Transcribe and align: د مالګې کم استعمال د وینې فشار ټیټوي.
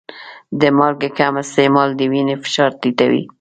د 0.61 0.63
مالګې 0.77 1.09
کم 1.17 1.33
استعمال 1.43 1.89
د 1.95 2.01
وینې 2.11 2.35
فشار 2.43 2.71
ټیټوي. 2.81 3.23